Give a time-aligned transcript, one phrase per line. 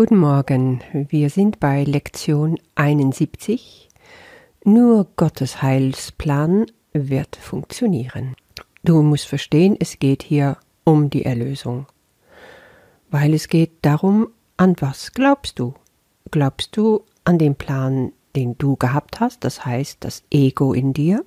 [0.00, 3.88] Guten Morgen, wir sind bei Lektion 71.
[4.62, 8.36] Nur Gottes Heilsplan wird funktionieren.
[8.84, 11.86] Du musst verstehen, es geht hier um die Erlösung.
[13.10, 15.74] Weil es geht darum, an was glaubst du?
[16.30, 21.24] Glaubst du an den Plan, den du gehabt hast, das heißt das Ego in dir?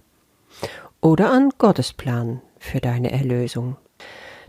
[1.01, 3.75] Oder an Gottes Plan für deine Erlösung?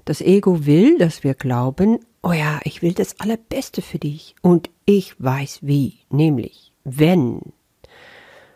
[0.05, 4.71] Das Ego will, dass wir glauben, oh ja, ich will das Allerbeste für dich und
[4.85, 7.41] ich weiß wie, nämlich wenn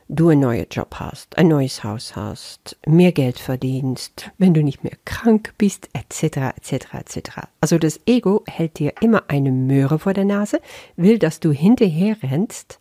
[0.09, 4.84] du einen neuen Job hast, ein neues Haus hast, mehr Geld verdienst, wenn du nicht
[4.84, 7.30] mehr krank bist, etc., etc., etc.
[7.60, 10.60] Also das Ego hält dir immer eine Möhre vor der Nase,
[10.96, 12.79] will, dass du hinterher rennst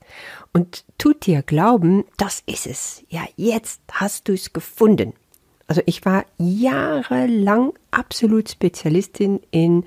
[0.54, 3.04] und tut dir glauben, das ist es.
[3.10, 5.14] Ja, jetzt hast du es gefunden.
[5.68, 9.84] Also ich war jahrelang absolut Spezialistin in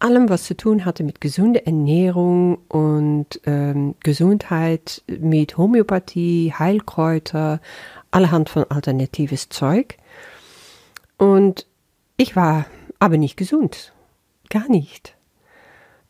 [0.00, 7.60] allem, was zu tun hatte mit gesunder Ernährung und ähm, Gesundheit, mit Homöopathie, Heilkräuter,
[8.10, 9.96] allerhand von alternatives Zeug.
[11.16, 11.66] Und
[12.16, 12.66] ich war
[12.98, 13.92] aber nicht gesund.
[14.50, 15.16] Gar nicht.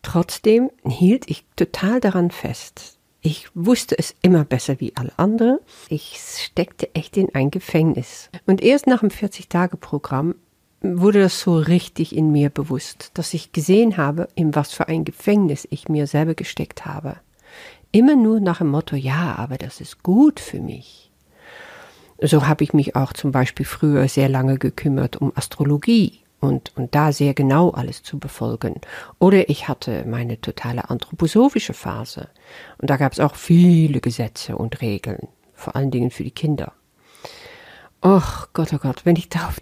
[0.02, 2.98] Trotzdem hielt ich total daran fest.
[3.20, 5.58] Ich wusste es immer besser wie alle anderen.
[5.89, 8.30] Ich steckte echt in ein Gefängnis.
[8.47, 10.36] Und erst nach dem 40-Tage-Programm
[10.80, 15.04] wurde das so richtig in mir bewusst, dass ich gesehen habe, in was für ein
[15.04, 17.16] Gefängnis ich mir selber gesteckt habe.
[17.90, 21.10] Immer nur nach dem Motto, ja, aber das ist gut für mich.
[22.20, 26.94] So habe ich mich auch zum Beispiel früher sehr lange gekümmert um Astrologie und, und
[26.94, 28.80] da sehr genau alles zu befolgen.
[29.18, 32.28] Oder ich hatte meine totale anthroposophische Phase.
[32.78, 36.72] Und da gab es auch viele Gesetze und Regeln, vor allen Dingen für die Kinder.
[38.04, 39.60] Och Gott, oh Gott, wenn ich darauf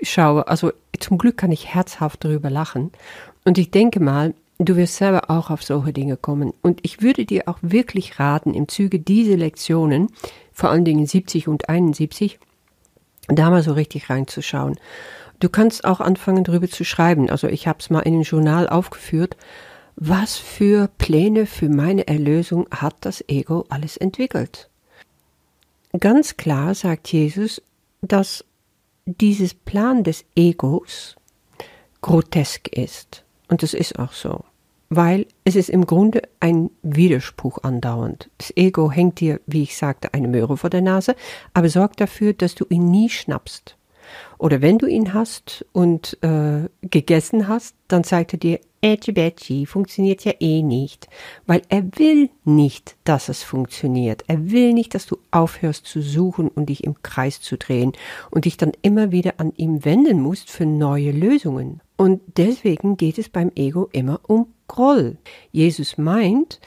[0.00, 2.90] zurückschaue, also zum Glück kann ich herzhaft darüber lachen.
[3.44, 6.52] Und ich denke mal, du wirst selber auch auf solche Dinge kommen.
[6.62, 10.08] Und ich würde dir auch wirklich raten, im Zuge dieser Lektionen,
[10.52, 12.38] vor allen Dingen 70 und 71,
[13.28, 14.78] da mal so richtig reinzuschauen.
[15.38, 17.30] Du kannst auch anfangen, darüber zu schreiben.
[17.30, 19.36] Also ich habe es mal in ein Journal aufgeführt.
[19.96, 24.68] Was für Pläne für meine Erlösung hat das Ego alles entwickelt?
[25.98, 27.62] Ganz klar sagt Jesus,
[28.02, 28.44] dass
[29.18, 31.16] dieses Plan des Egos
[32.00, 33.24] grotesk ist.
[33.48, 34.44] Und das ist auch so.
[34.88, 38.28] Weil es ist im Grunde ein Widerspruch andauernd.
[38.38, 41.14] Das Ego hängt dir, wie ich sagte, eine Möhre vor der Nase,
[41.54, 43.76] aber sorgt dafür, dass du ihn nie schnappst.
[44.38, 49.66] Oder wenn du ihn hast und äh, gegessen hast, dann zeigt er dir, Edgy Badgy
[49.66, 51.08] funktioniert ja eh nicht,
[51.46, 54.24] weil er will nicht, dass es funktioniert.
[54.26, 57.92] Er will nicht, dass du aufhörst zu suchen und dich im Kreis zu drehen
[58.30, 61.80] und dich dann immer wieder an ihm wenden musst für neue Lösungen.
[61.98, 65.18] Und deswegen geht es beim Ego immer um Groll.
[65.52, 66.58] Jesus meint,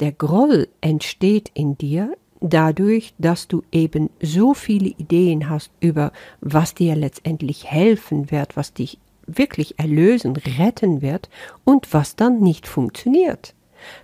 [0.00, 6.74] der Groll entsteht in dir dadurch, dass du eben so viele Ideen hast über, was
[6.74, 8.98] dir letztendlich helfen wird, was dich
[9.38, 11.28] wirklich erlösen, retten wird
[11.64, 13.54] und was dann nicht funktioniert.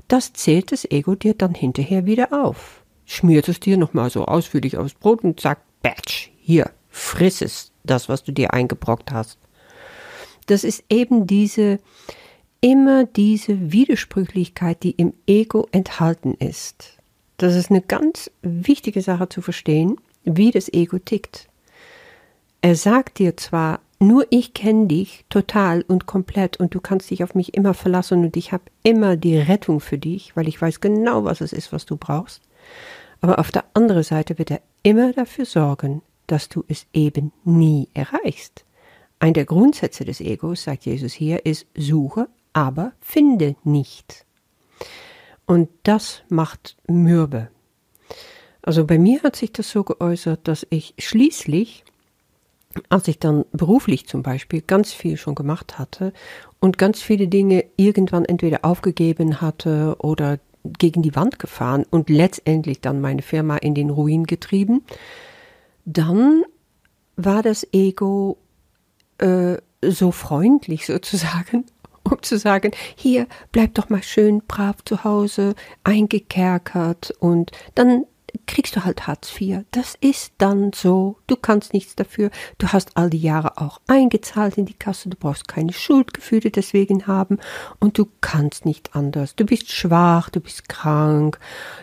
[0.09, 2.83] Das zählt das Ego dir dann hinterher wieder auf.
[3.05, 8.09] Schmiert es dir nochmal so ausführlich aufs Brot und sagt, Batch, hier, friss es, das,
[8.09, 9.39] was du dir eingebrockt hast.
[10.47, 11.79] Das ist eben diese,
[12.61, 16.97] immer diese Widersprüchlichkeit, die im Ego enthalten ist.
[17.37, 21.49] Das ist eine ganz wichtige Sache zu verstehen, wie das Ego tickt.
[22.63, 27.25] Er sagt dir zwar, nur ich kenne dich total und komplett und du kannst dich
[27.25, 30.81] auf mich immer verlassen und ich habe immer die Rettung für dich, weil ich weiß
[30.81, 32.43] genau, was es ist, was du brauchst.
[33.21, 37.89] Aber auf der anderen Seite wird er immer dafür sorgen, dass du es eben nie
[37.95, 38.65] erreichst.
[39.19, 44.27] Ein der Grundsätze des Egos, sagt Jesus hier, ist suche, aber finde nicht.
[45.47, 47.49] Und das macht mürbe.
[48.63, 51.85] Also bei mir hat sich das so geäußert, dass ich schließlich
[52.89, 56.13] als ich dann beruflich zum Beispiel ganz viel schon gemacht hatte
[56.61, 60.39] und ganz viele Dinge irgendwann entweder aufgegeben hatte oder
[60.79, 64.83] gegen die Wand gefahren und letztendlich dann meine Firma in den Ruin getrieben,
[65.85, 66.45] dann
[67.17, 68.37] war das Ego
[69.19, 71.65] äh, so freundlich sozusagen,
[72.03, 75.55] um zu sagen, hier bleib doch mal schön brav zu Hause,
[75.85, 78.05] eingekerkert und dann
[78.47, 79.65] kriegst du halt Hartz IV.
[79.71, 81.17] Das ist dann so.
[81.27, 82.31] Du kannst nichts dafür.
[82.59, 85.09] Du hast all die Jahre auch eingezahlt in die Kasse.
[85.09, 87.39] Du brauchst keine Schuldgefühle deswegen haben.
[87.81, 89.37] Und du kannst nicht anders.
[89.37, 91.39] Du bist schwach, du bist krank.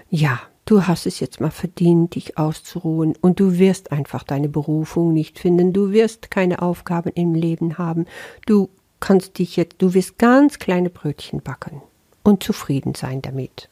[0.09, 3.15] Ja, du hast es jetzt mal verdient, dich auszuruhen.
[3.21, 5.73] Und du wirst einfach deine Berufung nicht finden.
[5.73, 8.05] Du wirst keine Aufgaben im Leben haben.
[8.45, 8.69] Du
[9.00, 11.81] kannst dich jetzt, du wirst ganz kleine Brötchen backen.
[12.23, 13.69] und zufrieden sein damit.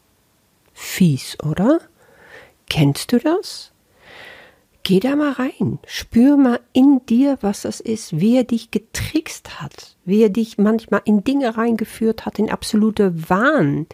[0.73, 1.79] Fies, oder?
[2.71, 3.73] Kennst du das?
[4.83, 9.59] Geh da mal rein, spür mal in dir, was das ist, wie er dich getrickst
[9.61, 13.87] hat, wie er dich manchmal in Dinge reingeführt hat, in absolute Wahn,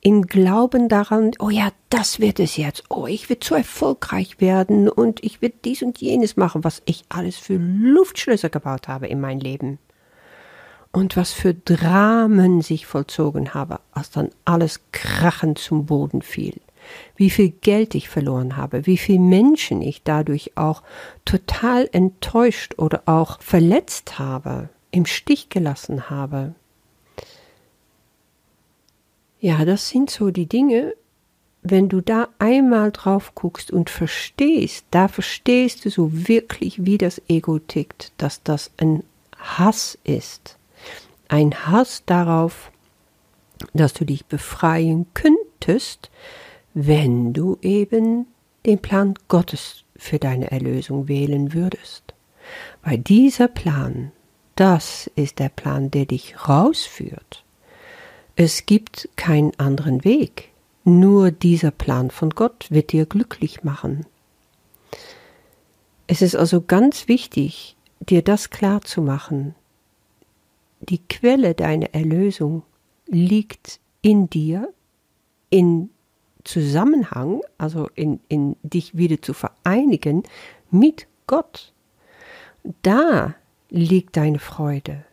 [0.00, 4.88] in Glauben daran, oh ja, das wird es jetzt, oh, ich will so erfolgreich werden
[4.88, 9.20] und ich will dies und jenes machen, was ich alles für Luftschlösser gebaut habe in
[9.20, 9.78] mein Leben.
[10.90, 16.62] Und was für Dramen sich vollzogen habe, als dann alles krachend zum Boden fiel
[17.16, 20.82] wie viel Geld ich verloren habe, wie viele Menschen ich dadurch auch
[21.24, 26.54] total enttäuscht oder auch verletzt habe, im Stich gelassen habe.
[29.40, 30.94] Ja, das sind so die Dinge,
[31.62, 37.22] wenn du da einmal drauf guckst und verstehst, da verstehst du so wirklich, wie das
[37.28, 39.04] Ego tickt, dass das ein
[39.38, 40.58] Hass ist.
[41.28, 42.70] Ein Hass darauf,
[43.74, 46.10] dass du dich befreien könntest,
[46.74, 48.26] wenn du eben
[48.66, 52.14] den Plan Gottes für deine Erlösung wählen würdest.
[52.82, 54.12] Weil dieser Plan,
[54.56, 57.44] das ist der Plan, der dich rausführt.
[58.36, 60.50] Es gibt keinen anderen Weg.
[60.84, 64.06] Nur dieser Plan von Gott wird dir glücklich machen.
[66.06, 69.54] Es ist also ganz wichtig, dir das klar zu machen.
[70.80, 72.64] Die Quelle deiner Erlösung
[73.06, 74.72] liegt in dir,
[75.50, 75.90] in
[76.44, 80.22] Zusammenhang, also in, in dich wieder zu vereinigen
[80.70, 81.72] mit Gott.
[82.82, 83.34] Da
[83.70, 85.04] liegt deine Freude,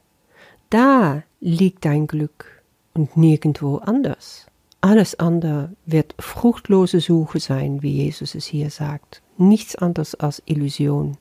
[0.70, 4.46] da liegt dein Glück und nirgendwo anders.
[4.82, 9.22] Alles andere wird fruchtlose Suche sein, wie Jesus es hier sagt.
[9.38, 11.18] Nichts anderes als Illusion.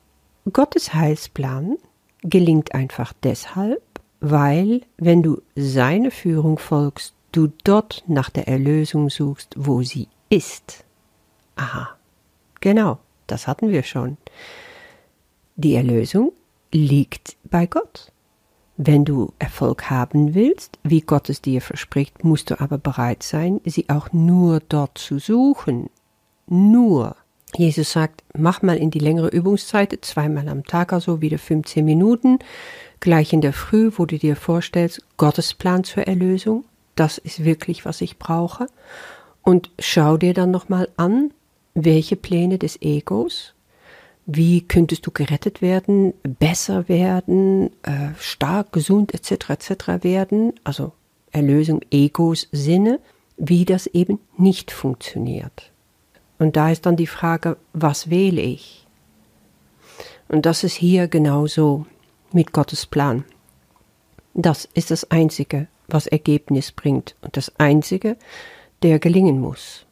[0.53, 1.77] Gottes Heilsplan
[2.21, 3.81] gelingt einfach deshalb,
[4.21, 10.83] weil, wenn du seine Führung folgst, du dort nach der Erlösung suchst, wo sie ist.
[11.55, 11.89] Aha,
[12.61, 14.17] genau, das hatten wir schon.
[15.55, 16.31] Die Erlösung
[16.71, 18.11] liegt bei Gott.
[18.77, 23.59] Wenn du Erfolg haben willst, wie Gott es dir verspricht, musst du aber bereit sein,
[23.65, 25.89] sie auch nur dort zu suchen.
[26.47, 27.17] Nur.
[27.55, 32.39] Jesus sagt, mach mal in die längere Übungszeit, zweimal am Tag, also wieder 15 Minuten,
[33.01, 36.63] gleich in der Früh, wo du dir vorstellst, Gottes Plan zur Erlösung,
[36.99, 38.67] das ist wirklich, was ich brauche.
[39.43, 41.31] Und schau dir dann nochmal an,
[41.73, 43.53] welche Pläne des Egos,
[44.25, 49.49] wie könntest du gerettet werden, besser werden, äh, stark, gesund etc.
[49.49, 50.03] etc.
[50.03, 50.91] werden, also
[51.31, 52.99] Erlösung Egos Sinne,
[53.37, 55.71] wie das eben nicht funktioniert.
[56.37, 58.85] Und da ist dann die Frage, was wähle ich?
[60.27, 61.85] Und das ist hier genauso
[62.31, 63.23] mit Gottes Plan.
[64.33, 68.17] Das ist das Einzige, was Ergebnis bringt und das Einzige,
[68.83, 69.85] der gelingen muss.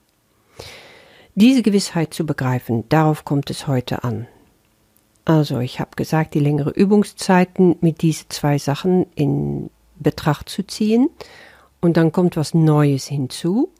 [1.34, 4.26] Diese Gewissheit zu begreifen, darauf kommt es heute an.
[5.24, 11.10] Also, ich habe gesagt, die längere Übungszeiten mit diesen zwei Sachen in Betracht zu ziehen.
[11.80, 13.70] Und dann kommt was Neues hinzu,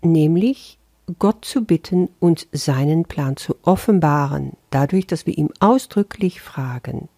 [0.00, 0.78] nämlich
[1.18, 7.08] Gott zu bitten, uns seinen Plan zu offenbaren, dadurch, dass wir ihm ausdrücklich fragen,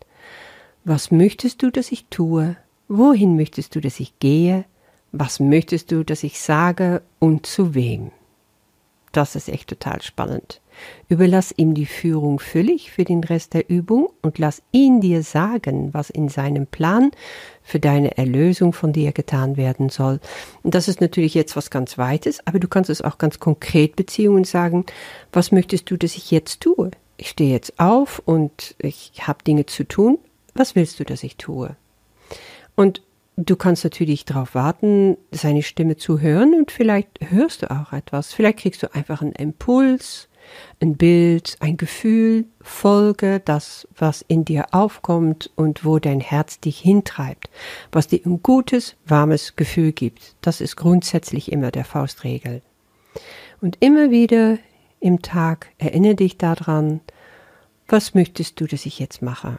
[0.85, 2.57] was möchtest du, dass ich tue?
[2.89, 4.65] Wohin möchtest du, dass ich gehe?
[5.13, 8.11] Was möchtest du, dass ich sage und zu wem?
[9.13, 10.63] Das ist echt total spannend.
[11.09, 15.93] Überlass ihm die Führung völlig für den Rest der Übung und lass ihn dir sagen,
[15.93, 17.11] was in seinem Plan
[17.63, 20.19] für deine Erlösung von dir getan werden soll.
[20.63, 23.97] Und das ist natürlich jetzt was ganz Weites, aber du kannst es auch ganz konkret
[23.97, 24.87] beziehen und sagen,
[25.31, 26.91] was möchtest du, dass ich jetzt tue?
[27.19, 30.19] Ich stehe jetzt auf und ich habe Dinge zu tun.
[30.55, 31.77] Was willst du, dass ich tue?
[32.75, 33.03] Und
[33.37, 38.33] du kannst natürlich darauf warten, seine Stimme zu hören und vielleicht hörst du auch etwas.
[38.33, 40.29] Vielleicht kriegst du einfach einen Impuls,
[40.81, 46.79] ein Bild, ein Gefühl, folge das, was in dir aufkommt und wo dein Herz dich
[46.81, 47.49] hintreibt,
[47.93, 50.35] was dir ein gutes, warmes Gefühl gibt.
[50.41, 52.63] Das ist grundsätzlich immer der Faustregel.
[53.61, 54.59] Und immer wieder
[55.01, 57.01] im Tag erinnere dich daran,
[57.89, 59.59] was möchtest du, dass ich jetzt mache?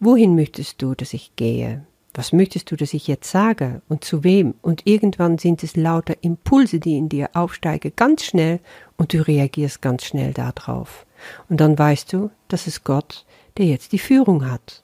[0.00, 1.86] Wohin möchtest du, dass ich gehe?
[2.14, 4.54] Was möchtest du, dass ich jetzt sage und zu wem?
[4.62, 8.60] Und irgendwann sind es lauter Impulse, die in dir aufsteigen, ganz schnell
[8.96, 11.06] und du reagierst ganz schnell darauf.
[11.48, 13.24] Und dann weißt du, das ist Gott,
[13.58, 14.82] der jetzt die Führung hat.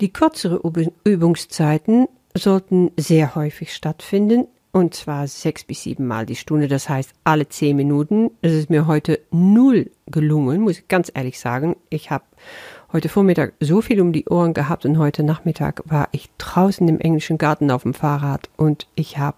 [0.00, 0.60] Die kürzere
[1.04, 7.12] Übungszeiten sollten sehr häufig stattfinden, und zwar sechs bis sieben Mal die Stunde, das heißt
[7.24, 8.30] alle zehn Minuten.
[8.40, 11.76] Das ist mir heute null gelungen, muss ich ganz ehrlich sagen.
[11.88, 12.24] Ich habe
[12.92, 16.98] heute Vormittag so viel um die Ohren gehabt und heute Nachmittag war ich draußen im
[16.98, 19.36] englischen Garten auf dem Fahrrad und ich habe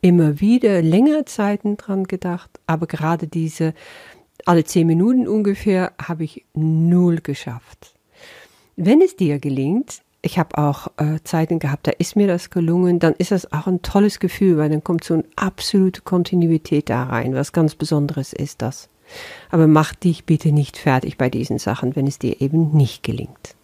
[0.00, 3.74] immer wieder längere Zeiten dran gedacht, aber gerade diese
[4.44, 7.94] alle zehn Minuten ungefähr habe ich null geschafft.
[8.76, 12.98] Wenn es dir gelingt, ich habe auch äh, Zeiten gehabt, da ist mir das gelungen,
[12.98, 17.04] dann ist das auch ein tolles Gefühl, weil dann kommt so eine absolute Kontinuität da
[17.04, 17.34] rein.
[17.34, 18.88] Was ganz Besonderes ist das.
[19.50, 23.54] Aber mach dich bitte nicht fertig bei diesen Sachen, wenn es dir eben nicht gelingt.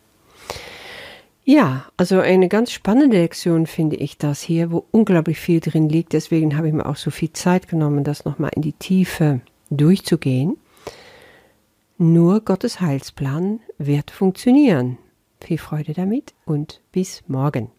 [1.45, 6.12] Ja, also eine ganz spannende Lektion finde ich das hier, wo unglaublich viel drin liegt.
[6.12, 9.40] Deswegen habe ich mir auch so viel Zeit genommen, das nochmal in die Tiefe
[9.71, 10.57] durchzugehen.
[11.99, 14.99] Nur Gottes Heilsplan wird funktionieren.
[15.40, 17.71] Viel Freude damit und bis morgen.